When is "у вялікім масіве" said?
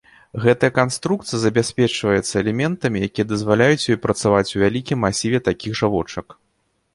4.55-5.43